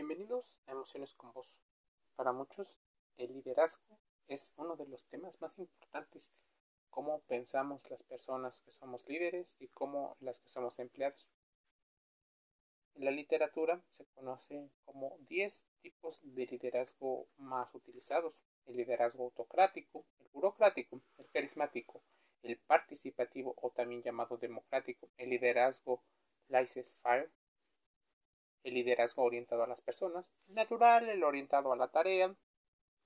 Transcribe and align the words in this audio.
Bienvenidos 0.00 0.58
a 0.64 0.72
Emociones 0.72 1.12
con 1.12 1.30
Vos. 1.34 1.60
Para 2.16 2.32
muchos, 2.32 2.80
el 3.18 3.34
liderazgo 3.34 3.98
es 4.28 4.54
uno 4.56 4.74
de 4.74 4.86
los 4.86 5.04
temas 5.04 5.38
más 5.42 5.58
importantes. 5.58 6.32
Cómo 6.88 7.20
pensamos 7.28 7.82
las 7.90 8.02
personas 8.04 8.62
que 8.62 8.70
somos 8.70 9.06
líderes 9.06 9.56
y 9.58 9.68
cómo 9.68 10.16
las 10.20 10.40
que 10.40 10.48
somos 10.48 10.78
empleados. 10.78 11.28
En 12.94 13.04
la 13.04 13.10
literatura 13.10 13.84
se 13.90 14.06
conoce 14.14 14.70
como 14.86 15.18
10 15.28 15.66
tipos 15.82 16.18
de 16.22 16.46
liderazgo 16.46 17.28
más 17.36 17.74
utilizados. 17.74 18.40
El 18.64 18.78
liderazgo 18.78 19.24
autocrático, 19.24 20.06
el 20.20 20.28
burocrático, 20.28 21.02
el 21.18 21.28
carismático, 21.28 22.02
el 22.40 22.56
participativo 22.56 23.54
o 23.60 23.68
también 23.68 24.02
llamado 24.02 24.38
democrático, 24.38 25.10
el 25.18 25.28
liderazgo 25.28 26.02
laissez-faire, 26.48 27.30
el 28.64 28.74
liderazgo 28.74 29.22
orientado 29.22 29.62
a 29.62 29.66
las 29.66 29.80
personas, 29.80 30.30
natural, 30.48 31.08
el 31.08 31.24
orientado 31.24 31.72
a 31.72 31.76
la 31.76 31.88
tarea 31.88 32.34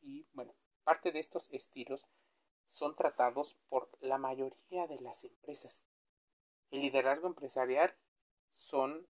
y 0.03 0.27
bueno, 0.33 0.55
parte 0.85 1.13
de 1.13 1.21
estos 1.21 1.49
estilos 1.51 2.07
son 2.67 2.95
tratados 2.95 3.57
por 3.69 3.89
la 4.01 4.19
mayoría 4.19 4.87
de 4.87 5.01
las 5.01 5.25
empresas. 5.25 5.85
El 6.71 6.81
liderazgo 6.81 7.29
empresarial 7.29 7.95
son 8.53 9.07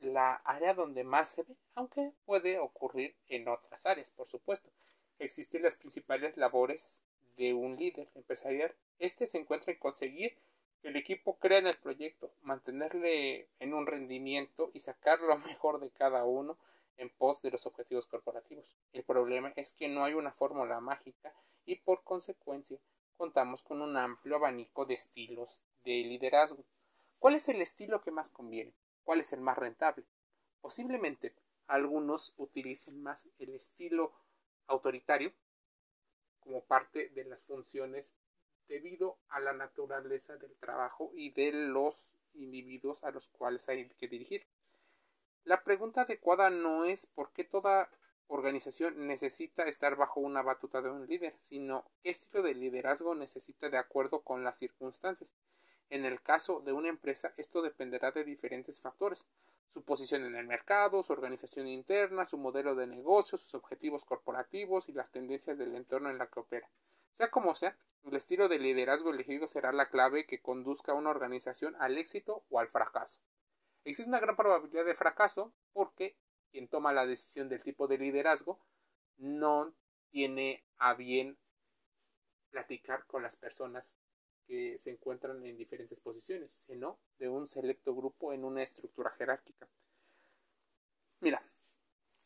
la 0.00 0.34
área 0.44 0.74
donde 0.74 1.04
más 1.04 1.30
se 1.30 1.44
ve, 1.44 1.56
aunque 1.74 2.12
puede 2.24 2.58
ocurrir 2.58 3.16
en 3.28 3.48
otras 3.48 3.86
áreas, 3.86 4.10
por 4.10 4.28
supuesto. 4.28 4.70
Existen 5.18 5.62
las 5.62 5.76
principales 5.76 6.36
labores 6.36 7.00
de 7.36 7.54
un 7.54 7.76
líder 7.76 8.08
empresarial. 8.14 8.74
Este 8.98 9.26
se 9.26 9.38
encuentra 9.38 9.72
en 9.72 9.78
conseguir 9.78 10.36
que 10.80 10.88
el 10.88 10.96
equipo 10.96 11.38
crea 11.38 11.58
en 11.58 11.66
el 11.66 11.76
proyecto, 11.76 12.32
mantenerle 12.42 13.48
en 13.58 13.74
un 13.74 13.86
rendimiento 13.86 14.70
y 14.74 14.80
sacar 14.80 15.20
lo 15.20 15.36
mejor 15.46 15.80
de 15.80 15.90
cada 15.90 16.24
uno 16.24 16.56
en 16.96 17.10
pos 17.10 17.42
de 17.42 17.50
los 17.50 17.66
objetivos 17.66 18.06
corporativos. 18.06 18.76
El 18.92 19.04
problema 19.04 19.52
es 19.56 19.72
que 19.74 19.88
no 19.88 20.04
hay 20.04 20.14
una 20.14 20.32
fórmula 20.32 20.80
mágica 20.80 21.32
y 21.64 21.76
por 21.76 22.02
consecuencia 22.04 22.78
contamos 23.16 23.62
con 23.62 23.82
un 23.82 23.96
amplio 23.96 24.36
abanico 24.36 24.84
de 24.84 24.94
estilos 24.94 25.62
de 25.84 26.02
liderazgo. 26.02 26.64
¿Cuál 27.18 27.34
es 27.34 27.48
el 27.48 27.60
estilo 27.60 28.02
que 28.02 28.10
más 28.10 28.30
conviene? 28.30 28.72
¿Cuál 29.04 29.20
es 29.20 29.32
el 29.32 29.40
más 29.40 29.56
rentable? 29.58 30.04
Posiblemente 30.60 31.34
algunos 31.66 32.34
utilicen 32.36 33.02
más 33.02 33.28
el 33.38 33.54
estilo 33.54 34.12
autoritario 34.66 35.32
como 36.40 36.62
parte 36.62 37.08
de 37.10 37.24
las 37.24 37.42
funciones 37.44 38.14
debido 38.68 39.18
a 39.28 39.40
la 39.40 39.52
naturaleza 39.52 40.36
del 40.36 40.54
trabajo 40.56 41.12
y 41.14 41.30
de 41.30 41.52
los 41.52 41.94
individuos 42.34 43.02
a 43.04 43.10
los 43.10 43.28
cuales 43.28 43.68
hay 43.68 43.88
que 43.90 44.08
dirigir. 44.08 44.46
La 45.44 45.62
pregunta 45.62 46.02
adecuada 46.02 46.50
no 46.50 46.84
es 46.84 47.06
por 47.06 47.30
qué 47.30 47.44
toda 47.44 47.88
organización 48.28 49.06
necesita 49.06 49.64
estar 49.64 49.96
bajo 49.96 50.20
una 50.20 50.42
batuta 50.42 50.82
de 50.82 50.90
un 50.90 51.06
líder, 51.06 51.34
sino 51.38 51.84
qué 52.02 52.10
estilo 52.10 52.42
de 52.42 52.54
liderazgo 52.54 53.14
necesita 53.14 53.68
de 53.68 53.78
acuerdo 53.78 54.20
con 54.20 54.42
las 54.42 54.58
circunstancias. 54.58 55.30
En 55.88 56.04
el 56.04 56.20
caso 56.20 56.60
de 56.60 56.72
una 56.72 56.88
empresa, 56.88 57.32
esto 57.36 57.62
dependerá 57.62 58.10
de 58.10 58.24
diferentes 58.24 58.80
factores, 58.80 59.24
su 59.68 59.82
posición 59.82 60.24
en 60.24 60.34
el 60.34 60.46
mercado, 60.46 61.02
su 61.02 61.12
organización 61.12 61.68
interna, 61.68 62.26
su 62.26 62.38
modelo 62.38 62.74
de 62.74 62.86
negocio, 62.86 63.38
sus 63.38 63.54
objetivos 63.54 64.04
corporativos 64.04 64.88
y 64.88 64.92
las 64.92 65.10
tendencias 65.10 65.58
del 65.58 65.74
entorno 65.76 66.10
en 66.10 66.18
la 66.18 66.26
que 66.26 66.40
opera. 66.40 66.68
Sea 67.16 67.30
como 67.30 67.54
sea, 67.54 67.74
el 68.04 68.14
estilo 68.14 68.46
de 68.46 68.58
liderazgo 68.58 69.08
elegido 69.08 69.48
será 69.48 69.72
la 69.72 69.88
clave 69.88 70.26
que 70.26 70.42
conduzca 70.42 70.92
a 70.92 70.96
una 70.96 71.08
organización 71.08 71.74
al 71.80 71.96
éxito 71.96 72.44
o 72.50 72.60
al 72.60 72.68
fracaso. 72.68 73.22
Existe 73.84 74.10
una 74.10 74.20
gran 74.20 74.36
probabilidad 74.36 74.84
de 74.84 74.94
fracaso 74.94 75.50
porque 75.72 76.14
quien 76.50 76.68
toma 76.68 76.92
la 76.92 77.06
decisión 77.06 77.48
del 77.48 77.62
tipo 77.62 77.88
de 77.88 77.96
liderazgo 77.96 78.60
no 79.16 79.72
tiene 80.10 80.62
a 80.76 80.92
bien 80.92 81.38
platicar 82.50 83.06
con 83.06 83.22
las 83.22 83.34
personas 83.34 83.96
que 84.46 84.76
se 84.76 84.90
encuentran 84.90 85.42
en 85.46 85.56
diferentes 85.56 86.00
posiciones, 86.00 86.52
sino 86.66 86.98
de 87.18 87.30
un 87.30 87.48
selecto 87.48 87.94
grupo 87.94 88.34
en 88.34 88.44
una 88.44 88.62
estructura 88.62 89.08
jerárquica. 89.12 89.66
Mira, 91.20 91.42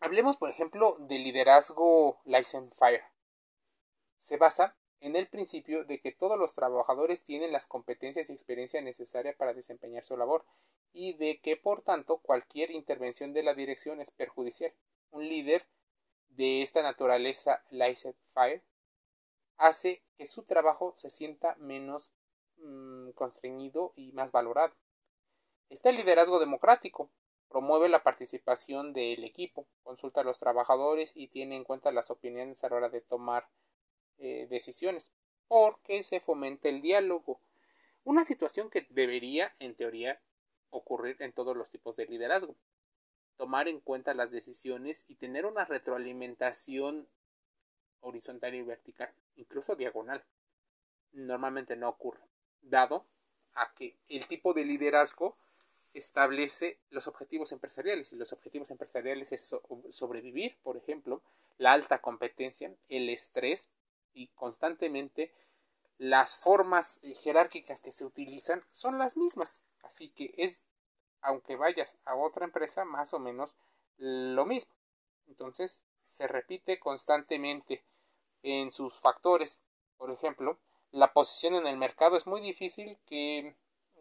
hablemos 0.00 0.36
por 0.36 0.50
ejemplo 0.50 0.96
del 0.98 1.22
liderazgo 1.22 2.20
License 2.24 2.74
Fire. 2.74 3.04
Se 4.18 4.36
basa 4.36 4.76
en 5.00 5.16
el 5.16 5.28
principio 5.28 5.84
de 5.84 6.00
que 6.00 6.12
todos 6.12 6.38
los 6.38 6.54
trabajadores 6.54 7.22
tienen 7.22 7.52
las 7.52 7.66
competencias 7.66 8.28
y 8.28 8.32
experiencia 8.32 8.82
necesaria 8.82 9.34
para 9.36 9.54
desempeñar 9.54 10.04
su 10.04 10.16
labor 10.16 10.44
y 10.92 11.14
de 11.14 11.40
que 11.40 11.56
por 11.56 11.82
tanto 11.82 12.18
cualquier 12.18 12.70
intervención 12.70 13.32
de 13.32 13.42
la 13.42 13.54
dirección 13.54 14.00
es 14.00 14.10
perjudicial. 14.10 14.72
Un 15.10 15.28
líder 15.28 15.66
de 16.28 16.62
esta 16.62 16.82
naturaleza 16.82 17.64
License 17.70 18.18
Fire 18.32 18.62
hace 19.56 20.02
que 20.16 20.26
su 20.26 20.42
trabajo 20.44 20.94
se 20.96 21.10
sienta 21.10 21.54
menos 21.56 22.12
mm, 22.58 23.10
constreñido 23.10 23.92
y 23.96 24.12
más 24.12 24.32
valorado. 24.32 24.74
Está 25.70 25.90
el 25.90 25.96
liderazgo 25.96 26.38
democrático. 26.38 27.10
Promueve 27.48 27.88
la 27.88 28.02
participación 28.04 28.92
del 28.92 29.24
equipo, 29.24 29.66
consulta 29.82 30.20
a 30.20 30.24
los 30.24 30.38
trabajadores 30.38 31.12
y 31.16 31.28
tiene 31.28 31.56
en 31.56 31.64
cuenta 31.64 31.90
las 31.90 32.10
opiniones 32.10 32.62
a 32.62 32.68
la 32.68 32.76
hora 32.76 32.88
de 32.90 33.00
tomar 33.00 33.48
eh, 34.20 34.46
decisiones, 34.48 35.10
porque 35.48 36.02
se 36.02 36.20
fomenta 36.20 36.68
el 36.68 36.82
diálogo. 36.82 37.40
Una 38.04 38.24
situación 38.24 38.70
que 38.70 38.86
debería, 38.90 39.54
en 39.58 39.74
teoría, 39.74 40.20
ocurrir 40.70 41.16
en 41.20 41.32
todos 41.32 41.56
los 41.56 41.70
tipos 41.70 41.96
de 41.96 42.06
liderazgo. 42.06 42.54
Tomar 43.36 43.66
en 43.66 43.80
cuenta 43.80 44.14
las 44.14 44.30
decisiones 44.30 45.04
y 45.08 45.16
tener 45.16 45.46
una 45.46 45.64
retroalimentación 45.64 47.08
horizontal 48.00 48.54
y 48.54 48.62
vertical, 48.62 49.10
incluso 49.36 49.74
diagonal. 49.74 50.22
Normalmente 51.12 51.76
no 51.76 51.88
ocurre, 51.88 52.20
dado 52.62 53.06
a 53.54 53.72
que 53.74 53.96
el 54.08 54.26
tipo 54.28 54.52
de 54.52 54.64
liderazgo 54.64 55.36
establece 55.94 56.78
los 56.90 57.06
objetivos 57.08 57.52
empresariales 57.52 58.12
y 58.12 58.16
los 58.16 58.32
objetivos 58.32 58.70
empresariales 58.70 59.32
es 59.32 59.54
sobrevivir, 59.90 60.56
por 60.62 60.76
ejemplo, 60.76 61.22
la 61.58 61.72
alta 61.72 62.00
competencia, 62.00 62.72
el 62.88 63.08
estrés 63.08 63.70
y 64.14 64.28
constantemente 64.28 65.32
las 65.98 66.34
formas 66.34 67.00
jerárquicas 67.22 67.80
que 67.80 67.92
se 67.92 68.04
utilizan 68.04 68.64
son 68.70 68.98
las 68.98 69.16
mismas. 69.16 69.62
Así 69.82 70.08
que 70.08 70.32
es, 70.38 70.58
aunque 71.20 71.56
vayas 71.56 71.98
a 72.04 72.14
otra 72.16 72.44
empresa, 72.44 72.84
más 72.84 73.12
o 73.12 73.18
menos 73.18 73.54
lo 73.98 74.46
mismo. 74.46 74.72
Entonces, 75.28 75.84
se 76.06 76.26
repite 76.26 76.78
constantemente 76.78 77.84
en 78.42 78.72
sus 78.72 78.98
factores. 78.98 79.60
Por 79.98 80.10
ejemplo, 80.10 80.58
la 80.90 81.12
posición 81.12 81.54
en 81.54 81.66
el 81.66 81.76
mercado 81.76 82.16
es 82.16 82.26
muy 82.26 82.40
difícil 82.40 82.98
que 83.06 83.54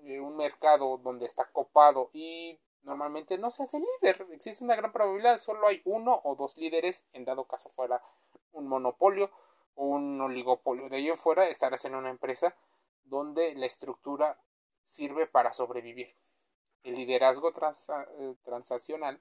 eh, 0.03 0.19
un 0.19 0.37
mercado 0.37 0.97
donde 0.97 1.25
está 1.25 1.45
copado 1.51 2.09
y 2.13 2.57
normalmente 2.83 3.37
no 3.37 3.51
se 3.51 3.63
hace 3.63 3.79
líder. 3.79 4.25
Existe 4.31 4.63
una 4.63 4.75
gran 4.75 4.91
probabilidad, 4.91 5.39
solo 5.39 5.67
hay 5.67 5.81
uno 5.85 6.21
o 6.23 6.35
dos 6.35 6.57
líderes, 6.57 7.05
en 7.13 7.25
dado 7.25 7.43
caso 7.43 7.69
fuera 7.75 8.01
un 8.53 8.67
monopolio 8.67 9.29
un 9.79 10.19
oligopolio. 10.19 10.89
De 10.89 10.97
ahí 10.97 11.09
en 11.09 11.17
fuera 11.17 11.47
estarás 11.47 11.85
en 11.85 11.95
una 11.95 12.09
empresa 12.09 12.55
donde 13.05 13.55
la 13.55 13.65
estructura 13.65 14.37
sirve 14.83 15.25
para 15.25 15.53
sobrevivir. 15.53 16.13
El 16.83 16.95
liderazgo 16.95 17.49
eh, 17.51 18.35
transaccional 18.43 19.19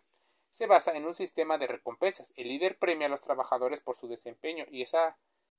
se 0.50 0.66
basa 0.66 0.92
en 0.92 1.06
un 1.06 1.14
sistema 1.14 1.58
de 1.58 1.68
recompensas. 1.68 2.32
El 2.36 2.48
líder 2.48 2.78
premia 2.78 3.06
a 3.06 3.10
los 3.10 3.20
trabajadores 3.20 3.80
por 3.80 3.96
su 3.96 4.08
desempeño 4.08 4.64
y 4.70 4.82
esa 4.82 5.16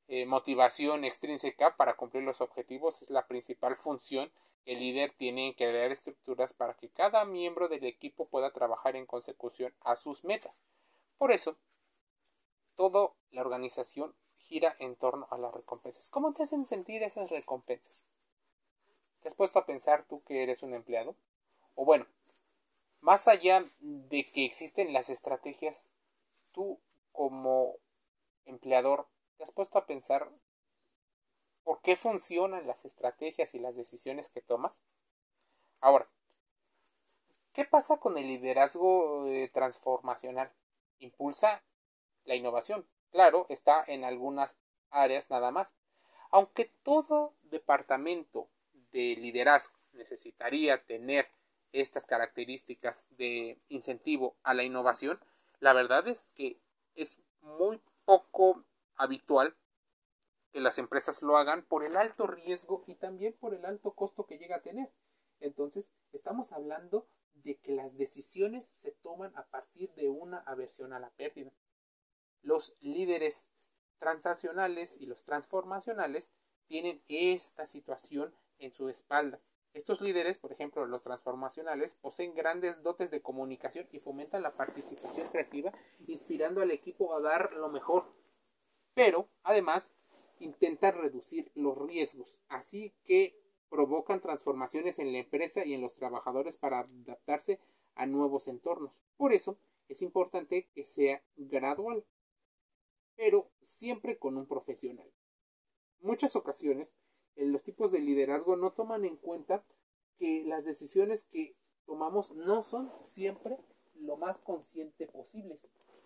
eh, 0.07 0.25
motivación 0.25 1.05
extrínseca 1.05 1.75
para 1.77 1.95
cumplir 1.95 2.23
los 2.23 2.41
objetivos 2.41 3.01
es 3.01 3.09
la 3.09 3.25
principal 3.25 3.75
función 3.75 4.31
que 4.65 4.73
el 4.73 4.79
líder 4.79 5.11
tiene 5.11 5.47
en 5.47 5.53
crear 5.53 5.91
estructuras 5.91 6.51
para 6.53 6.73
que 6.73 6.89
cada 6.89 7.23
miembro 7.23 7.69
del 7.69 7.85
equipo 7.85 8.27
pueda 8.27 8.51
trabajar 8.51 8.97
en 8.97 9.05
consecución 9.05 9.73
a 9.81 9.95
sus 9.95 10.25
metas. 10.25 10.59
Por 11.17 11.31
eso, 11.31 11.57
toda 12.75 13.11
la 13.31 13.41
organización 13.41 14.13
gira 14.49 14.75
en 14.79 14.95
torno 14.95 15.27
a 15.29 15.37
las 15.37 15.53
recompensas. 15.53 16.09
¿Cómo 16.09 16.33
te 16.33 16.43
hacen 16.43 16.65
sentir 16.65 17.03
esas 17.03 17.29
recompensas? 17.29 18.03
¿Te 19.21 19.27
has 19.27 19.35
puesto 19.35 19.59
a 19.59 19.65
pensar 19.65 20.05
tú 20.09 20.23
que 20.23 20.41
eres 20.41 20.63
un 20.63 20.73
empleado? 20.73 21.15
O 21.75 21.85
bueno, 21.85 22.07
más 23.01 23.27
allá 23.27 23.69
de 23.79 24.25
que 24.31 24.45
existen 24.45 24.91
las 24.91 25.09
estrategias, 25.09 25.89
tú 26.51 26.79
como 27.11 27.75
empleador, 28.45 29.07
¿te 29.37 29.43
has 29.43 29.51
puesto 29.51 29.77
a 29.77 29.85
pensar 29.85 30.29
por 31.63 31.81
qué 31.81 31.95
funcionan 31.95 32.65
las 32.65 32.85
estrategias 32.85 33.53
y 33.53 33.59
las 33.59 33.75
decisiones 33.75 34.29
que 34.29 34.41
tomas? 34.41 34.81
Ahora, 35.79 36.07
¿qué 37.53 37.65
pasa 37.65 37.97
con 37.97 38.17
el 38.17 38.27
liderazgo 38.27 39.27
eh, 39.27 39.49
transformacional? 39.53 40.51
Impulsa 40.99 41.61
la 42.25 42.35
innovación. 42.35 42.85
Claro, 43.11 43.45
está 43.49 43.83
en 43.87 44.03
algunas 44.03 44.57
áreas 44.91 45.29
nada 45.29 45.51
más. 45.51 45.73
Aunque 46.31 46.71
todo 46.83 47.33
departamento 47.43 48.47
de 48.91 49.15
liderazgo 49.15 49.77
necesitaría 49.93 50.83
tener 50.85 51.27
estas 51.71 52.05
características 52.05 53.07
de 53.17 53.59
incentivo 53.69 54.35
a 54.43 54.53
la 54.53 54.63
innovación, 54.63 55.19
La 55.61 55.73
verdad 55.73 56.07
es 56.07 56.31
que 56.37 56.57
es 56.95 57.19
muy 57.41 57.81
poco 58.05 58.63
habitual 58.95 59.55
que 60.51 60.61
las 60.61 60.77
empresas 60.77 61.21
lo 61.21 61.37
hagan 61.37 61.63
por 61.63 61.83
el 61.85 61.97
alto 61.97 62.27
riesgo 62.27 62.83
y 62.87 62.95
también 62.95 63.33
por 63.33 63.53
el 63.53 63.65
alto 63.65 63.91
costo 63.91 64.25
que 64.25 64.37
llega 64.37 64.57
a 64.57 64.61
tener. 64.61 64.89
Entonces, 65.41 65.91
estamos 66.13 66.53
hablando 66.53 67.07
de 67.33 67.57
que 67.57 67.73
las 67.73 67.97
decisiones 67.97 68.73
se 68.77 68.91
toman 68.91 69.35
a 69.37 69.43
partir 69.47 69.91
de 69.95 70.09
una 70.09 70.39
aversión 70.39 70.93
a 70.93 70.99
la 70.99 71.09
pérdida. 71.11 71.51
Los 72.41 72.75
líderes 72.81 73.49
transaccionales 73.99 74.95
y 74.99 75.05
los 75.05 75.23
transformacionales 75.23 76.31
tienen 76.67 77.01
esta 77.07 77.67
situación 77.67 78.33
en 78.59 78.73
su 78.73 78.89
espalda. 78.89 79.39
Estos 79.73 80.01
líderes, 80.01 80.39
por 80.39 80.51
ejemplo, 80.51 80.85
los 80.85 81.03
transformacionales, 81.03 81.95
poseen 81.95 82.33
grandes 82.33 82.81
dotes 82.81 83.11
de 83.11 83.21
comunicación 83.21 83.87
y 83.91 83.99
fomentan 83.99 84.41
la 84.41 84.53
participación 84.55 85.27
creativa, 85.29 85.71
inspirando 86.07 86.61
al 86.61 86.71
equipo 86.71 87.13
a 87.15 87.21
dar 87.21 87.53
lo 87.53 87.69
mejor. 87.69 88.05
Pero, 88.95 89.29
además, 89.43 89.93
intentan 90.39 90.95
reducir 90.95 91.51
los 91.53 91.77
riesgos, 91.77 92.39
así 92.49 92.93
que 93.05 93.35
provocan 93.69 94.21
transformaciones 94.21 94.97
en 94.97 95.11
la 95.11 95.19
empresa 95.19 95.63
y 95.63 95.73
en 95.73 95.81
los 95.81 95.95
trabajadores 95.95 96.57
para 96.57 96.79
adaptarse 96.79 97.59
a 97.95 98.07
nuevos 98.07 98.47
entornos. 98.47 98.91
Por 99.17 99.33
eso, 99.33 99.57
es 99.87 100.01
importante 100.01 100.67
que 100.73 100.85
sea 100.85 101.21
gradual, 101.37 102.03
pero 103.19 103.51
siempre 103.63 104.17
con 104.17 104.37
un 104.37 104.45
profesional. 104.45 105.11
Muchas 105.99 106.37
ocasiones, 106.37 106.89
los 107.35 107.61
tipos 107.63 107.91
de 107.91 107.99
liderazgo 107.99 108.55
no 108.55 108.71
toman 108.71 109.03
en 109.03 109.17
cuenta 109.17 109.61
que 110.17 110.45
las 110.45 110.63
decisiones 110.63 111.25
que 111.25 111.53
tomamos 111.85 112.31
no 112.31 112.63
son 112.63 112.89
siempre 113.01 113.57
lo 113.95 114.15
más 114.15 114.39
consciente 114.39 115.05
posibles. 115.05 115.59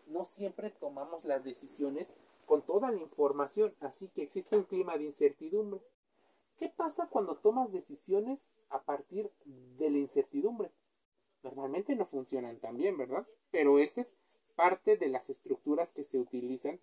No 0.08 0.26
siempre 0.26 0.72
tomamos 0.72 1.24
las 1.24 1.44
decisiones 1.44 2.10
con 2.48 2.64
toda 2.64 2.90
la 2.90 2.98
información, 2.98 3.76
así 3.80 4.08
que 4.10 4.24
existe 4.24 4.58
un 4.58 4.64
clima 4.64 4.98
de 4.98 5.04
incertidumbre. 5.04 5.82
¿Qué 6.58 6.70
pasa 6.70 7.10
cuando 7.10 7.38
tomas 7.38 7.72
decisiones 7.72 8.56
a 8.70 8.82
partir 8.82 9.30
de 9.46 9.92
la 9.92 10.00
incertidumbre? 10.00 10.72
Normalmente 11.44 11.96
no 11.96 12.08
funcionan 12.08 12.58
tan 12.58 12.76
bien, 12.76 12.98
¿verdad? 12.98 13.28
Pero 13.52 13.78
esta 13.78 14.02
es 14.02 14.16
parte 14.56 14.98
de 14.98 15.10
las 15.10 15.30
estructuras 15.30 15.92
que 15.94 16.04
se 16.04 16.18
utilizan 16.18 16.80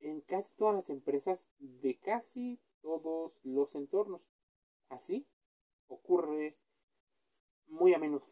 en 0.00 0.20
casi 0.20 0.54
todas 0.56 0.74
las 0.74 0.90
empresas 0.90 1.48
de 1.58 1.96
casi 1.98 2.58
todos 2.82 3.32
los 3.42 3.74
entornos. 3.74 4.20
Así 4.88 5.26
ocurre 5.88 6.56
muy 7.68 7.94
a 7.94 7.98
menudo. 7.98 8.26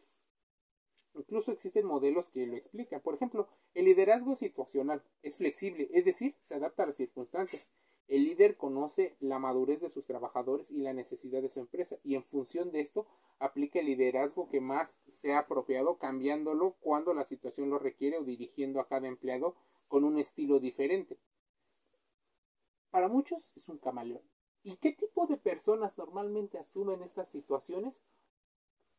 Incluso 1.13 1.51
existen 1.51 1.85
modelos 1.85 2.29
que 2.29 2.45
lo 2.45 2.57
explican. 2.57 3.01
Por 3.01 3.15
ejemplo, 3.15 3.47
el 3.73 3.85
liderazgo 3.85 4.35
situacional 4.35 5.01
es 5.23 5.35
flexible, 5.35 5.89
es 5.93 6.05
decir, 6.05 6.35
se 6.43 6.55
adapta 6.55 6.83
a 6.83 6.87
las 6.87 6.97
circunstancias. 6.97 7.65
El 8.07 8.25
líder 8.25 8.55
conoce 8.55 9.15
la 9.19 9.39
madurez 9.39 9.81
de 9.81 9.89
sus 9.89 10.05
trabajadores 10.05 10.69
y 10.69 10.81
la 10.81 10.93
necesidad 10.93 11.41
de 11.41 11.49
su 11.49 11.59
empresa 11.59 11.97
y 12.03 12.15
en 12.15 12.23
función 12.23 12.71
de 12.71 12.81
esto 12.81 13.07
aplica 13.39 13.79
el 13.79 13.87
liderazgo 13.87 14.47
que 14.47 14.61
más 14.61 14.99
sea 15.07 15.39
apropiado 15.39 15.97
cambiándolo 15.97 16.75
cuando 16.81 17.15
la 17.15 17.23
situación 17.23 17.71
lo 17.71 17.79
requiere 17.79 18.17
o 18.17 18.23
dirigiendo 18.23 18.79
a 18.79 18.87
cada 18.87 19.07
empleado 19.07 19.55
con 19.87 20.03
un 20.03 20.19
estilo 20.19 20.59
diferente. 20.59 21.17
Para 22.95 23.09
muchos 23.09 23.51
es 23.57 23.67
un 23.67 23.77
camaleón. 23.77 24.21
¿Y 24.63 24.77
qué 24.77 24.93
tipo 24.93 25.27
de 25.27 25.35
personas 25.35 25.97
normalmente 25.97 26.57
asumen 26.57 27.03
estas 27.03 27.27
situaciones? 27.27 27.93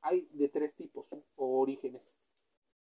Hay 0.03 0.29
de 0.35 0.51
tres 0.51 0.75
tipos 0.75 1.07
o 1.37 1.61
orígenes. 1.61 2.15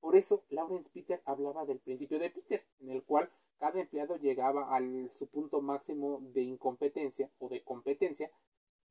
Por 0.01 0.17
eso 0.17 0.45
Lawrence 0.49 0.91
Peter 0.93 1.23
hablaba 1.25 1.65
del 1.65 1.79
principio 1.79 2.19
de 2.19 2.31
Peter, 2.31 2.67
en 2.81 2.91
el 2.91 3.05
cual 3.05 3.31
cada 3.61 3.79
empleado 3.79 4.17
llegaba 4.17 4.77
a 4.77 4.81
su 5.17 5.29
punto 5.29 5.61
máximo 5.61 6.19
de 6.35 6.43
incompetencia 6.43 7.31
o 7.39 7.49
de 7.49 7.63
competencia 7.63 8.33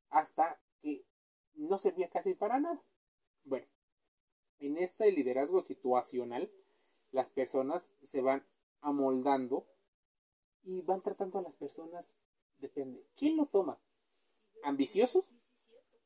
hasta 0.10 0.58
que 0.82 1.04
no 1.56 1.78
servía 1.78 2.10
casi 2.10 2.34
para 2.34 2.62
nada. 2.62 2.82
Bueno, 3.44 3.68
en 4.60 4.78
este 4.78 5.12
liderazgo 5.12 5.62
situacional, 5.62 6.50
las 7.12 7.30
personas 7.32 7.92
se 8.04 8.22
van 8.22 8.46
amoldando 8.80 9.68
y 10.66 10.82
van 10.82 11.02
tratando 11.02 11.40
a 11.40 11.42
las 11.42 11.56
personas, 11.56 12.16
depende. 12.60 13.04
¿Quién 13.16 13.38
lo 13.38 13.46
toma? 13.46 13.78
¿Ambiciosos? 14.64 15.26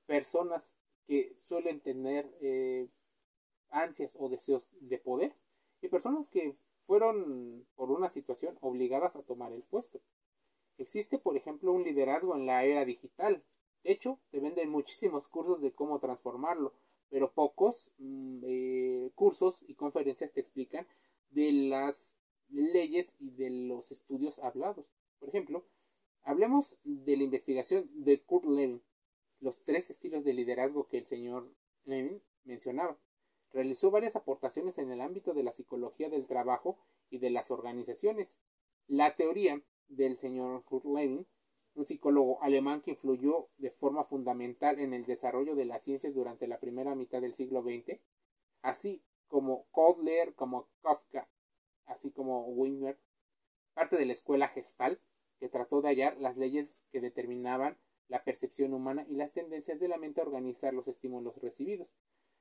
Personas 0.05 0.75
que 1.07 1.35
suelen 1.47 1.79
tener 1.79 2.29
eh, 2.41 2.87
ansias 3.69 4.15
o 4.19 4.29
deseos 4.29 4.67
de 4.81 4.97
poder 4.97 5.33
y 5.81 5.87
personas 5.87 6.29
que 6.29 6.55
fueron 6.85 7.65
por 7.75 7.91
una 7.91 8.09
situación 8.09 8.57
obligadas 8.61 9.15
a 9.15 9.23
tomar 9.23 9.53
el 9.53 9.63
puesto. 9.63 10.01
Existe, 10.77 11.19
por 11.19 11.37
ejemplo, 11.37 11.71
un 11.71 11.83
liderazgo 11.83 12.35
en 12.35 12.45
la 12.45 12.63
era 12.63 12.85
digital. 12.85 13.43
De 13.83 13.91
hecho, 13.91 14.19
te 14.31 14.39
venden 14.39 14.69
muchísimos 14.69 15.27
cursos 15.27 15.61
de 15.61 15.71
cómo 15.71 15.99
transformarlo, 15.99 16.73
pero 17.09 17.31
pocos 17.31 17.91
mm, 17.97 18.43
eh, 18.45 19.11
cursos 19.15 19.57
y 19.67 19.75
conferencias 19.75 20.31
te 20.31 20.41
explican 20.41 20.87
de 21.31 21.51
las 21.51 22.11
leyes 22.49 23.13
y 23.19 23.31
de 23.31 23.49
los 23.49 23.91
estudios 23.91 24.39
hablados. 24.39 24.85
Por 25.19 25.29
ejemplo, 25.29 25.65
hablemos 26.23 26.77
de 26.83 27.17
la 27.17 27.23
investigación 27.23 27.89
de 27.93 28.21
Kurt 28.21 28.45
Lewin, 28.45 28.81
los 29.39 29.61
tres 29.63 29.89
estilos 29.89 30.23
de 30.23 30.33
liderazgo 30.33 30.87
que 30.87 30.97
el 30.97 31.05
señor 31.05 31.49
Lewin 31.85 32.21
mencionaba. 32.43 32.97
Realizó 33.51 33.89
varias 33.91 34.15
aportaciones 34.15 34.77
en 34.77 34.91
el 34.91 35.01
ámbito 35.01 35.33
de 35.33 35.43
la 35.43 35.53
psicología 35.53 36.09
del 36.09 36.27
trabajo 36.27 36.77
y 37.09 37.17
de 37.17 37.29
las 37.29 37.51
organizaciones. 37.51 38.37
La 38.87 39.15
teoría 39.15 39.61
del 39.87 40.17
señor 40.17 40.63
Kurt 40.65 40.85
Lewin, 40.85 41.25
un 41.75 41.85
psicólogo 41.85 42.41
alemán 42.43 42.81
que 42.81 42.91
influyó 42.91 43.47
de 43.57 43.71
forma 43.71 44.03
fundamental 44.03 44.79
en 44.79 44.93
el 44.93 45.05
desarrollo 45.05 45.55
de 45.55 45.65
las 45.65 45.83
ciencias 45.83 46.13
durante 46.13 46.47
la 46.47 46.59
primera 46.59 46.95
mitad 46.95 47.21
del 47.21 47.33
siglo 47.33 47.63
XX, 47.63 47.99
así 48.61 49.01
como 49.27 49.65
Kodler, 49.71 50.33
como 50.35 50.67
Kafka, 50.81 51.27
así 51.89 52.11
como 52.11 52.47
Wigner, 52.47 52.97
parte 53.73 53.97
de 53.97 54.05
la 54.05 54.13
escuela 54.13 54.47
gestal, 54.47 54.99
que 55.39 55.49
trató 55.49 55.81
de 55.81 55.89
hallar 55.89 56.17
las 56.17 56.37
leyes 56.37 56.81
que 56.91 57.01
determinaban 57.01 57.77
la 58.07 58.23
percepción 58.23 58.73
humana 58.73 59.05
y 59.07 59.15
las 59.15 59.33
tendencias 59.33 59.79
de 59.79 59.87
la 59.87 59.97
mente 59.97 60.19
a 60.19 60.25
organizar 60.25 60.73
los 60.73 60.87
estímulos 60.87 61.35
recibidos. 61.41 61.89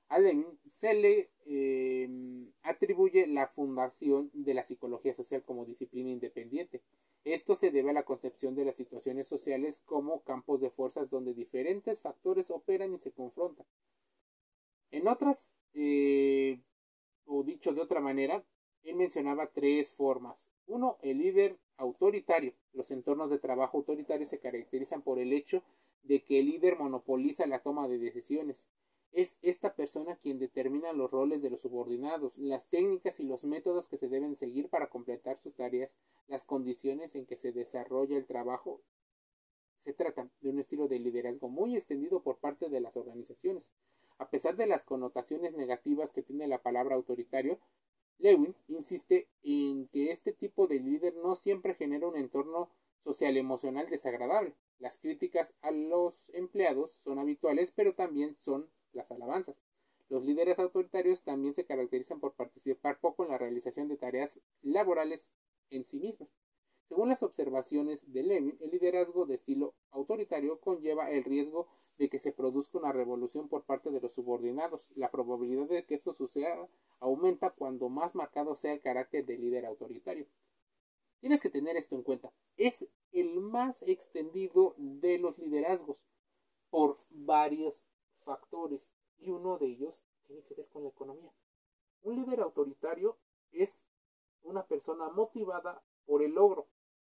Allen 0.08 0.46
se 0.70 0.94
le 0.94 1.30
em, 1.44 2.50
atribuye 2.62 3.26
la 3.26 3.48
fundación 3.48 4.30
de 4.32 4.54
la 4.54 4.64
psicología 4.64 5.14
social 5.14 5.42
como 5.42 5.66
disciplina 5.66 6.08
independiente. 6.08 6.82
Esto 7.24 7.54
se 7.54 7.70
debe 7.70 7.90
a 7.90 7.92
la 7.92 8.04
concepción 8.04 8.54
de 8.54 8.64
las 8.64 8.76
situaciones 8.76 9.28
sociales 9.28 9.82
como 9.84 10.22
campos 10.22 10.60
de 10.60 10.70
fuerzas 10.70 11.10
donde 11.10 11.34
diferentes 11.34 12.00
factores 12.00 12.50
operan 12.50 12.94
y 12.94 12.98
se 12.98 13.12
confrontan. 13.12 13.66
En 14.90 15.06
otras, 15.06 15.52
eh, 15.74 16.62
o 17.26 17.42
dicho 17.42 17.74
de 17.74 17.82
otra 17.82 18.00
manera, 18.00 18.42
él 18.88 18.96
mencionaba 18.96 19.48
tres 19.48 19.90
formas. 19.90 20.48
Uno, 20.66 20.98
el 21.02 21.18
líder 21.18 21.56
autoritario. 21.76 22.52
Los 22.72 22.90
entornos 22.90 23.30
de 23.30 23.38
trabajo 23.38 23.78
autoritarios 23.78 24.28
se 24.28 24.38
caracterizan 24.38 25.02
por 25.02 25.18
el 25.18 25.32
hecho 25.32 25.62
de 26.02 26.22
que 26.22 26.40
el 26.40 26.46
líder 26.46 26.78
monopoliza 26.78 27.46
la 27.46 27.60
toma 27.60 27.88
de 27.88 27.98
decisiones. 27.98 28.66
Es 29.12 29.38
esta 29.42 29.74
persona 29.74 30.16
quien 30.16 30.38
determina 30.38 30.92
los 30.92 31.10
roles 31.10 31.40
de 31.42 31.50
los 31.50 31.62
subordinados, 31.62 32.36
las 32.36 32.68
técnicas 32.68 33.20
y 33.20 33.24
los 33.24 33.44
métodos 33.44 33.88
que 33.88 33.96
se 33.96 34.08
deben 34.08 34.36
seguir 34.36 34.68
para 34.68 34.88
completar 34.88 35.38
sus 35.38 35.54
tareas, 35.54 35.94
las 36.26 36.44
condiciones 36.44 37.14
en 37.14 37.24
que 37.24 37.36
se 37.36 37.52
desarrolla 37.52 38.16
el 38.16 38.26
trabajo. 38.26 38.80
Se 39.80 39.92
trata 39.94 40.28
de 40.40 40.50
un 40.50 40.58
estilo 40.58 40.88
de 40.88 40.98
liderazgo 40.98 41.48
muy 41.48 41.76
extendido 41.76 42.22
por 42.22 42.36
parte 42.38 42.68
de 42.68 42.80
las 42.80 42.96
organizaciones. 42.96 43.70
A 44.18 44.28
pesar 44.28 44.56
de 44.56 44.66
las 44.66 44.84
connotaciones 44.84 45.54
negativas 45.54 46.12
que 46.12 46.22
tiene 46.22 46.48
la 46.48 46.60
palabra 46.60 46.96
autoritario, 46.96 47.58
Lewin 48.18 48.54
insiste 48.68 49.28
en 49.42 49.88
que 49.88 50.10
este 50.10 50.32
tipo 50.32 50.66
de 50.66 50.80
líder 50.80 51.14
no 51.16 51.36
siempre 51.36 51.74
genera 51.74 52.08
un 52.08 52.16
entorno 52.16 52.68
social 53.00 53.36
emocional 53.36 53.88
desagradable. 53.88 54.54
Las 54.78 54.98
críticas 54.98 55.54
a 55.62 55.70
los 55.70 56.14
empleados 56.32 56.90
son 57.04 57.18
habituales, 57.18 57.72
pero 57.74 57.94
también 57.94 58.36
son 58.40 58.68
las 58.92 59.10
alabanzas. 59.10 59.60
Los 60.08 60.24
líderes 60.24 60.58
autoritarios 60.58 61.22
también 61.22 61.54
se 61.54 61.64
caracterizan 61.64 62.18
por 62.18 62.32
participar 62.32 62.98
poco 62.98 63.24
en 63.24 63.30
la 63.30 63.38
realización 63.38 63.88
de 63.88 63.96
tareas 63.96 64.40
laborales 64.62 65.32
en 65.70 65.84
sí 65.84 65.98
mismas. 65.98 66.28
Según 66.88 67.10
las 67.10 67.22
observaciones 67.22 68.10
de 68.12 68.22
Levin, 68.22 68.56
el 68.60 68.70
liderazgo 68.70 69.26
de 69.26 69.34
estilo 69.34 69.74
autoritario 69.90 70.58
conlleva 70.60 71.10
el 71.10 71.24
riesgo 71.24 71.68
de 71.98 72.08
que 72.08 72.18
se 72.18 72.32
produzca 72.32 72.78
una 72.78 72.92
revolución 72.92 73.48
por 73.48 73.64
parte 73.64 73.90
de 73.90 74.00
los 74.00 74.12
subordinados. 74.12 74.88
La 74.94 75.10
probabilidad 75.10 75.66
de 75.66 75.84
que 75.84 75.94
esto 75.94 76.14
suceda 76.14 76.68
aumenta 77.00 77.50
cuando 77.50 77.88
más 77.88 78.14
marcado 78.14 78.56
sea 78.56 78.72
el 78.72 78.80
carácter 78.80 79.26
del 79.26 79.40
líder 79.40 79.66
autoritario. 79.66 80.26
Tienes 81.20 81.40
que 81.40 81.50
tener 81.50 81.76
esto 81.76 81.96
en 81.96 82.02
cuenta. 82.02 82.32
Es 82.56 82.86
el 83.12 83.40
más 83.40 83.82
extendido 83.82 84.74
de 84.76 85.18
los 85.18 85.36
liderazgos 85.38 85.98
por 86.70 86.98
varios 87.10 87.86
factores 88.24 88.94
y 89.18 89.30
uno 89.30 89.58
de 89.58 89.66
ellos 89.66 90.02
tiene 90.26 90.42
que 90.42 90.54
ver 90.54 90.68
con 90.68 90.84
la 90.84 90.90
economía. 90.90 91.32
Un 92.02 92.16
líder 92.16 92.40
autoritario 92.40 93.16
es 93.50 93.88
persona 94.68 95.08
motivada 95.10 95.82
por 96.06 96.22
el 96.22 96.32
logro, 96.32 96.66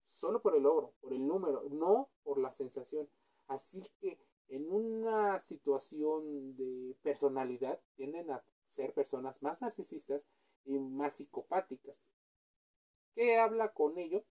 solo 0.09 0.40
por 0.40 0.57
el 0.57 0.62
logro, 0.62 0.92
por 1.00 1.12
el 1.12 1.26
número, 1.26 1.64
no 1.71 2.09
por 2.25 2.38
la 2.38 2.52
sensación. 2.52 3.09
Así 3.47 3.90
que 4.00 4.18
en 4.48 4.72
una 4.72 5.38
situación 5.40 6.56
de 6.56 6.94
personalidad 7.02 7.78
tienden 7.96 8.30
a 8.30 8.42
ser 8.70 8.92
personas 8.92 9.40
más 9.42 9.60
narcisistas 9.60 10.22
y 10.64 10.78
más 10.78 11.16
psicopáticas. 11.16 11.96
¿Qué 13.14 13.36
habla 13.36 13.72
con 13.72 13.98
ello? 13.98 14.22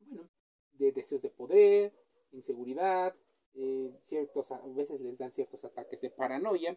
Bueno, 0.00 0.28
de 0.74 0.92
deseos 0.92 1.22
de 1.22 1.30
poder, 1.30 1.92
inseguridad, 2.32 3.14
eh, 3.54 3.92
ciertos, 4.04 4.52
a 4.52 4.60
veces 4.66 5.00
les 5.00 5.16
dan 5.16 5.32
ciertos 5.32 5.64
ataques 5.64 6.00
de 6.00 6.10
paranoia, 6.10 6.76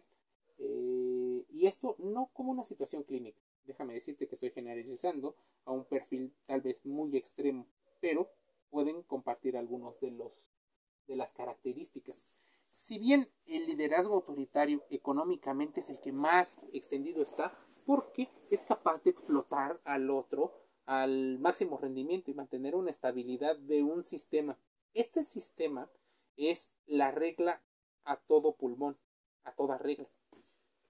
eh, 0.58 1.44
y 1.50 1.66
esto 1.66 1.96
no 1.98 2.30
como 2.32 2.52
una 2.52 2.64
situación 2.64 3.02
clínica. 3.02 3.40
Déjame 3.64 3.94
decirte 3.94 4.26
que 4.26 4.36
estoy 4.36 4.50
generalizando 4.50 5.36
a 5.64 5.72
un 5.72 5.84
perfil 5.84 6.32
tal 6.46 6.62
vez 6.62 6.84
muy 6.86 7.16
extremo, 7.16 7.66
pero 8.00 8.30
pueden 8.70 9.02
compartir 9.02 9.56
algunos 9.56 10.00
de 10.00 10.10
los 10.12 10.32
de 11.06 11.16
las 11.16 11.32
características. 11.32 12.22
Si 12.78 12.96
bien 12.98 13.28
el 13.44 13.66
liderazgo 13.66 14.14
autoritario 14.14 14.82
económicamente 14.88 15.80
es 15.80 15.90
el 15.90 16.00
que 16.00 16.12
más 16.12 16.60
extendido 16.72 17.22
está, 17.22 17.52
porque 17.84 18.30
es 18.50 18.62
capaz 18.62 19.02
de 19.02 19.10
explotar 19.10 19.80
al 19.84 20.08
otro 20.10 20.54
al 20.86 21.38
máximo 21.40 21.76
rendimiento 21.76 22.30
y 22.30 22.34
mantener 22.34 22.76
una 22.76 22.92
estabilidad 22.92 23.58
de 23.58 23.82
un 23.82 24.04
sistema. 24.04 24.56
Este 24.94 25.24
sistema 25.24 25.90
es 26.36 26.72
la 26.86 27.10
regla 27.10 27.60
a 28.04 28.16
todo 28.16 28.54
pulmón, 28.54 28.96
a 29.42 29.52
toda 29.52 29.76
regla. 29.76 30.08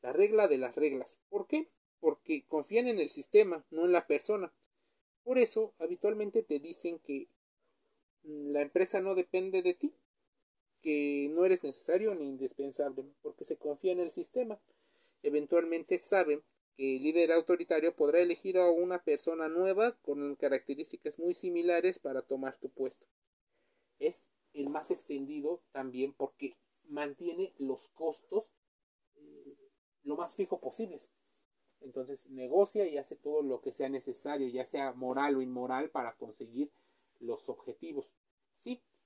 La 0.02 0.12
regla 0.12 0.46
de 0.46 0.58
las 0.58 0.76
reglas. 0.76 1.18
¿Por 1.30 1.46
qué? 1.46 1.70
Porque 2.00 2.44
confían 2.46 2.86
en 2.86 3.00
el 3.00 3.08
sistema, 3.10 3.64
no 3.70 3.86
en 3.86 3.92
la 3.92 4.06
persona. 4.06 4.52
Por 5.24 5.38
eso, 5.38 5.74
habitualmente 5.78 6.42
te 6.42 6.60
dicen 6.60 7.00
que 7.00 7.28
la 8.22 8.60
empresa 8.60 9.00
no 9.00 9.14
depende 9.14 9.62
de 9.62 9.74
ti, 9.74 9.94
que 10.82 11.28
no 11.32 11.44
eres 11.44 11.62
necesario 11.62 12.14
ni 12.14 12.28
indispensable, 12.28 13.04
porque 13.22 13.44
se 13.44 13.56
confía 13.56 13.92
en 13.92 14.00
el 14.00 14.10
sistema. 14.10 14.58
Eventualmente 15.22 15.98
saben 15.98 16.42
que 16.76 16.96
el 16.96 17.02
líder 17.02 17.32
autoritario 17.32 17.94
podrá 17.94 18.20
elegir 18.20 18.58
a 18.58 18.70
una 18.70 19.02
persona 19.02 19.48
nueva 19.48 19.96
con 20.02 20.36
características 20.36 21.18
muy 21.18 21.34
similares 21.34 21.98
para 21.98 22.22
tomar 22.22 22.56
tu 22.58 22.68
puesto. 22.68 23.06
Es 23.98 24.22
el 24.52 24.68
más 24.68 24.90
extendido 24.90 25.60
también 25.72 26.12
porque 26.12 26.56
mantiene 26.88 27.52
los 27.58 27.88
costos 27.88 28.50
eh, 29.16 29.56
lo 30.04 30.16
más 30.16 30.34
fijo 30.34 30.60
posibles. 30.60 31.10
Entonces 31.80 32.28
negocia 32.30 32.86
y 32.88 32.98
hace 32.98 33.16
todo 33.16 33.42
lo 33.42 33.60
que 33.60 33.72
sea 33.72 33.88
necesario, 33.88 34.48
ya 34.48 34.66
sea 34.66 34.92
moral 34.92 35.36
o 35.36 35.42
inmoral, 35.42 35.90
para 35.90 36.14
conseguir 36.14 36.70
los 37.20 37.48
objetivos. 37.48 38.06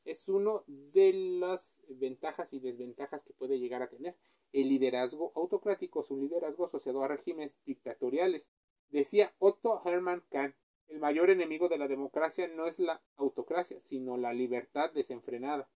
Es 0.04 0.28
uno 0.28 0.64
de 0.66 1.12
las 1.12 1.80
ventajas 1.88 2.52
y 2.52 2.60
desventajas 2.60 3.22
que 3.22 3.32
puede 3.32 3.58
llegar 3.58 3.82
a 3.82 3.88
tener. 3.88 4.16
El 4.52 4.68
liderazgo 4.68 5.32
autocrático 5.36 6.00
es 6.00 6.10
un 6.10 6.20
liderazgo 6.20 6.64
asociado 6.64 7.02
a 7.02 7.08
regímenes 7.08 7.56
dictatoriales. 7.64 8.48
Decía 8.90 9.32
Otto 9.38 9.80
Hermann 9.84 10.22
Kahn, 10.28 10.54
el 10.88 10.98
mayor 10.98 11.30
enemigo 11.30 11.68
de 11.68 11.78
la 11.78 11.88
democracia 11.88 12.48
no 12.48 12.66
es 12.66 12.78
la 12.78 13.00
autocracia, 13.16 13.80
sino 13.80 14.18
la 14.18 14.34
libertad 14.34 14.92
desenfrenada. 14.92 15.68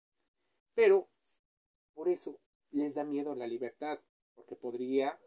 Pero, 0.74 1.08
por 1.94 2.08
eso, 2.10 2.38
les 2.70 2.94
da 2.94 3.04
miedo 3.04 3.34
la 3.34 3.46
libertad, 3.46 3.98
porque 4.34 4.56
podría 4.56 5.18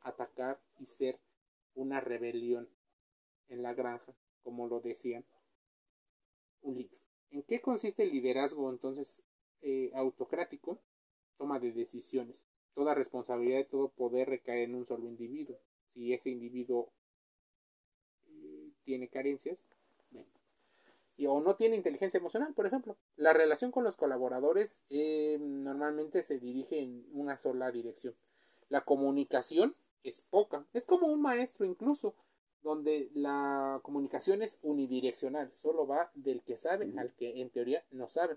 atacar 0.00 0.60
y 0.78 0.86
ser 0.86 1.18
una 1.74 2.00
rebelión 2.00 2.68
en 3.48 3.62
la 3.62 3.72
granja, 3.72 4.14
como 4.42 4.68
lo 4.68 4.80
decían 4.80 5.24
un 6.60 6.76
libro. 6.76 7.07
¿En 7.30 7.42
qué 7.42 7.60
consiste 7.60 8.02
el 8.02 8.10
liderazgo 8.10 8.70
entonces 8.70 9.22
eh, 9.62 9.90
autocrático? 9.94 10.78
Toma 11.36 11.58
de 11.58 11.72
decisiones. 11.72 12.42
Toda 12.74 12.94
responsabilidad 12.94 13.60
y 13.60 13.64
todo 13.64 13.88
poder 13.88 14.28
recae 14.28 14.64
en 14.64 14.74
un 14.74 14.86
solo 14.86 15.06
individuo. 15.06 15.58
Si 15.92 16.12
ese 16.12 16.30
individuo 16.30 16.90
eh, 18.28 18.70
tiene 18.84 19.08
carencias, 19.08 19.64
y, 21.18 21.26
o 21.26 21.40
no 21.40 21.56
tiene 21.56 21.76
inteligencia 21.76 22.18
emocional, 22.18 22.54
por 22.54 22.66
ejemplo. 22.66 22.96
La 23.16 23.32
relación 23.32 23.72
con 23.72 23.84
los 23.84 23.96
colaboradores 23.96 24.84
eh, 24.88 25.36
normalmente 25.40 26.22
se 26.22 26.38
dirige 26.38 26.80
en 26.80 27.04
una 27.12 27.36
sola 27.36 27.72
dirección. 27.72 28.14
La 28.68 28.82
comunicación 28.82 29.74
es 30.04 30.20
poca. 30.30 30.64
Es 30.72 30.86
como 30.86 31.08
un 31.08 31.20
maestro 31.20 31.66
incluso 31.66 32.14
donde 32.62 33.10
la 33.14 33.80
comunicación 33.82 34.42
es 34.42 34.58
unidireccional, 34.62 35.50
solo 35.54 35.86
va 35.86 36.10
del 36.14 36.42
que 36.42 36.58
sabe 36.58 36.92
al 36.96 37.12
que 37.14 37.40
en 37.40 37.50
teoría 37.50 37.84
no 37.90 38.08
sabe. 38.08 38.36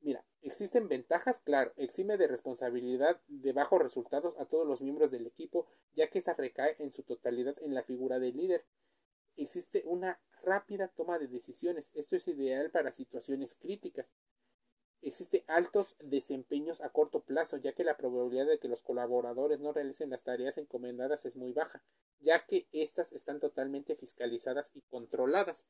Mira, 0.00 0.22
existen 0.42 0.88
ventajas, 0.88 1.40
claro, 1.40 1.72
exime 1.76 2.18
de 2.18 2.26
responsabilidad 2.26 3.20
de 3.28 3.52
bajos 3.52 3.80
resultados 3.80 4.34
a 4.38 4.44
todos 4.44 4.66
los 4.66 4.82
miembros 4.82 5.10
del 5.10 5.26
equipo, 5.26 5.66
ya 5.94 6.10
que 6.10 6.18
esta 6.18 6.34
recae 6.34 6.76
en 6.78 6.92
su 6.92 7.02
totalidad 7.04 7.56
en 7.62 7.74
la 7.74 7.82
figura 7.82 8.18
del 8.18 8.36
líder. 8.36 8.64
Existe 9.36 9.82
una 9.86 10.20
rápida 10.42 10.88
toma 10.88 11.18
de 11.18 11.28
decisiones, 11.28 11.90
esto 11.94 12.16
es 12.16 12.28
ideal 12.28 12.70
para 12.70 12.92
situaciones 12.92 13.54
críticas. 13.54 14.06
Existe 15.04 15.44
altos 15.48 15.96
desempeños 16.00 16.80
a 16.80 16.88
corto 16.88 17.20
plazo, 17.20 17.58
ya 17.58 17.74
que 17.74 17.84
la 17.84 17.98
probabilidad 17.98 18.46
de 18.46 18.58
que 18.58 18.68
los 18.68 18.82
colaboradores 18.82 19.60
no 19.60 19.70
realicen 19.70 20.08
las 20.08 20.22
tareas 20.22 20.56
encomendadas 20.56 21.26
es 21.26 21.36
muy 21.36 21.52
baja, 21.52 21.82
ya 22.20 22.46
que 22.46 22.66
éstas 22.72 23.12
están 23.12 23.38
totalmente 23.38 23.96
fiscalizadas 23.96 24.70
y 24.74 24.80
controladas. 24.80 25.66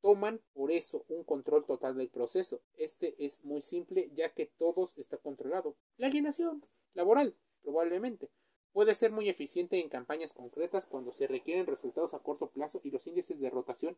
Toman 0.00 0.40
por 0.54 0.72
eso 0.72 1.04
un 1.08 1.22
control 1.22 1.64
total 1.64 1.96
del 1.96 2.08
proceso. 2.08 2.62
Este 2.76 3.14
es 3.24 3.44
muy 3.44 3.62
simple, 3.62 4.10
ya 4.12 4.30
que 4.30 4.46
todo 4.46 4.90
está 4.96 5.18
controlado. 5.18 5.76
La 5.96 6.08
alienación 6.08 6.64
laboral, 6.94 7.36
probablemente. 7.62 8.28
Puede 8.72 8.96
ser 8.96 9.12
muy 9.12 9.28
eficiente 9.28 9.78
en 9.78 9.88
campañas 9.88 10.32
concretas 10.32 10.86
cuando 10.86 11.12
se 11.12 11.28
requieren 11.28 11.66
resultados 11.66 12.12
a 12.12 12.18
corto 12.18 12.50
plazo 12.50 12.80
y 12.82 12.90
los 12.90 13.06
índices 13.06 13.38
de 13.38 13.50
rotación 13.50 13.96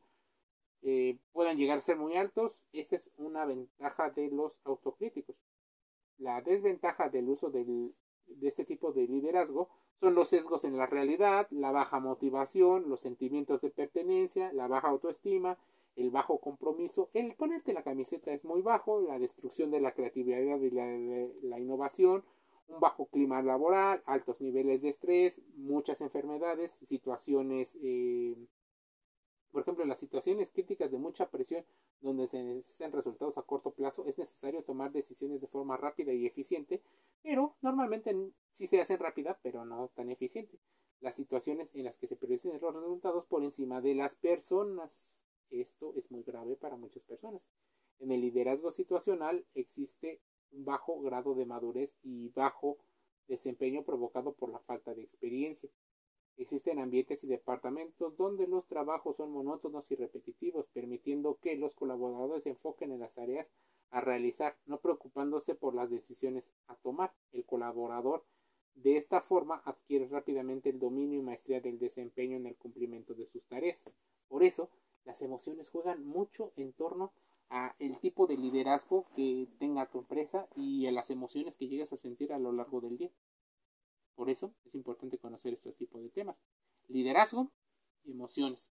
eh, 0.89 1.19
puedan 1.33 1.57
llegar 1.57 1.79
a 1.79 1.81
ser 1.81 1.97
muy 1.97 2.17
altos, 2.17 2.63
esta 2.73 2.95
es 2.95 3.11
una 3.17 3.45
ventaja 3.45 4.11
de 4.11 4.31
los 4.31 4.61
autocríticos. 4.63 5.35
La 6.17 6.41
desventaja 6.43 7.09
del 7.09 7.29
uso 7.29 7.51
de 7.51 7.91
este 8.41 8.65
tipo 8.65 8.93
de 8.93 9.09
liderazgo 9.09 9.69
son 9.99 10.15
los 10.15 10.29
sesgos 10.29 10.65
en 10.65 10.77
la 10.79 10.87
realidad, 10.87 11.49
la 11.51 11.73
baja 11.73 11.99
motivación, 11.99 12.89
los 12.89 13.01
sentimientos 13.01 13.61
de 13.63 13.71
pertenencia, 13.71 14.53
la 14.53 14.69
baja 14.69 14.89
autoestima, 14.89 15.59
el 15.97 16.11
bajo 16.11 16.39
compromiso, 16.39 17.11
el 17.15 17.35
ponerte 17.35 17.73
la 17.73 17.83
camiseta 17.83 18.33
es 18.33 18.45
muy 18.45 18.63
bajo, 18.63 19.01
la 19.01 19.19
destrucción 19.19 19.73
de 19.73 19.81
la 19.81 19.93
creatividad 19.93 20.61
y 20.61 20.71
la, 20.71 21.59
innovación, 21.59 22.23
un 22.69 22.79
bajo 22.79 23.07
clima 23.07 23.43
laboral, 23.43 24.05
altos 24.07 24.41
niveles 24.41 24.83
de 24.83 24.91
estrés, 24.91 25.41
muchas 25.57 26.01
enfermedades, 26.01 26.71
situaciones 26.71 27.77
eh, 27.83 28.37
por 29.57 29.63
ejemplo, 29.63 29.85
en 29.85 29.89
las 29.89 30.01
situaciones 30.01 30.51
críticas 30.51 30.91
de 30.91 30.99
mucha 30.99 31.31
presión 31.31 31.65
donde 32.03 32.27
se 32.27 32.43
necesitan 32.43 32.93
resultados 32.93 33.39
a 33.39 33.43
corto 33.43 33.71
plazo, 33.71 34.05
es 34.05 34.19
necesario 34.19 34.63
tomar 34.63 34.93
decisiones 34.93 35.41
de 35.41 35.47
forma 35.47 35.79
rápida 35.79 36.13
y 36.13 36.27
eficiente, 36.27 36.83
pero 37.23 37.57
normalmente 37.63 38.15
sí 38.51 38.67
se 38.67 38.83
hacen 38.83 38.99
rápida, 38.99 39.41
pero 39.43 39.65
no 39.65 39.89
tan 39.95 40.11
eficiente. 40.11 40.59
Las 41.01 41.17
situaciones 41.17 41.75
en 41.75 41.85
las 41.85 41.97
que 41.97 42.07
se 42.07 42.17
priorizan 42.17 42.53
los 42.61 42.75
resultados 42.75 43.25
por 43.25 43.43
encima 43.43 43.81
de 43.81 43.95
las 43.95 44.15
personas. 44.17 45.17
Esto 45.49 45.95
es 45.97 46.11
muy 46.11 46.23
grave 46.23 46.57
para 46.57 46.77
muchas 46.77 47.03
personas. 47.05 47.41
En 47.99 48.13
el 48.13 48.21
liderazgo 48.21 48.73
situacional 48.73 49.47
existe 49.55 50.21
un 50.51 50.67
bajo 50.67 51.01
grado 51.01 51.35
de 51.35 51.47
madurez 51.47 51.97
y 52.03 52.29
bajo 52.29 52.77
desempeño 53.27 53.85
provocado 53.85 54.35
por 54.35 54.51
la 54.51 54.59
falta 54.59 54.93
de 54.93 55.01
experiencia. 55.01 55.71
Existen 56.39 56.79
ambientes 56.79 57.25
y 57.25 57.27
departamentos 57.27 58.17
donde 58.17 58.47
los 58.47 58.67
trabajos 58.67 59.17
son 59.17 59.33
monótonos 59.33 59.91
y 59.91 59.97
repetitivos, 59.97 60.67
permitiendo 60.75 61.39
que 61.41 61.57
los 61.57 61.75
colaboradores 61.75 62.43
se 62.43 62.51
enfoquen 62.51 62.93
en 62.93 63.01
las 63.01 63.15
tareas 63.15 63.47
a 63.91 64.01
realizar, 64.01 64.57
no 64.67 64.79
preocupándose 64.79 65.55
por 65.55 65.75
las 65.75 65.91
decisiones 65.91 66.53
a 66.67 66.75
tomar. 66.77 67.13
El 67.33 67.45
colaborador 67.45 68.25
de 68.75 68.99
esta 68.99 69.23
forma 69.23 69.63
adquiere 69.65 70.07
rápidamente 70.07 70.69
el 70.69 70.79
dominio 70.79 71.19
y 71.19 71.23
maestría 71.23 71.61
del 71.61 71.79
desempeño 71.79 72.37
en 72.37 72.47
el 72.47 72.57
cumplimiento 72.57 73.15
de 73.15 73.27
sus 73.27 73.43
tareas. 73.45 73.83
Por 74.29 74.43
eso, 74.43 74.69
las 75.07 75.23
emociones 75.23 75.71
juegan 75.71 76.05
mucho 76.05 76.53
en 76.57 76.73
torno 76.73 77.13
a 77.49 77.75
el 77.79 77.99
tipo 77.99 78.27
de 78.27 78.37
liderazgo 78.37 79.07
que 79.15 79.49
tenga 79.59 79.87
tu 79.87 79.99
empresa 80.01 80.49
y 80.57 80.87
a 80.87 80.93
las 80.93 81.11
emociones 81.11 81.57
que 81.57 81.69
llegas 81.69 81.93
a 81.93 81.97
sentir 81.97 82.33
a 82.33 82.39
lo 82.39 82.53
largo 82.53 82.81
del 82.81 82.99
día. 82.99 83.11
Por 84.17 84.31
eso 84.31 84.55
es 84.65 84.75
importante 84.75 85.19
conocer 85.19 85.53
estos 85.53 85.77
tipos 85.77 86.03
de 86.03 86.09
temas. 86.09 86.43
Liderazgo 86.89 87.53
y 88.03 88.13
emociones. 88.13 88.73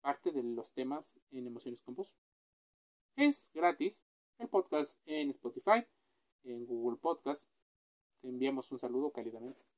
Parte 0.00 0.32
de 0.32 0.42
los 0.42 0.72
temas 0.72 1.18
en 1.30 1.46
Emociones 1.46 1.80
con. 1.80 1.96
Es 3.14 3.50
gratis 3.54 4.02
el 4.38 4.48
podcast 4.48 4.98
en 5.06 5.30
Spotify, 5.30 5.86
en 6.42 6.66
Google 6.66 6.98
Podcast. 6.98 7.48
Te 8.20 8.28
enviamos 8.28 8.70
un 8.72 8.80
saludo 8.80 9.12
cálidamente. 9.12 9.71